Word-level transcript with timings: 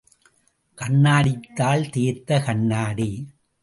கண்ணாடித்தாள், 0.77 1.89
தேய்த்த 1.89 2.43
கண்ணாடி. 2.43 3.27